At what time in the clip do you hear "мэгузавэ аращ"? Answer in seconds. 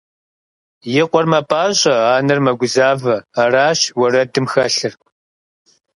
2.45-3.79